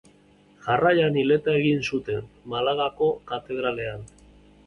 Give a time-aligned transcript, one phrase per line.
[0.67, 4.09] Jarraian hileta egin zuten, Malagako Katedralean.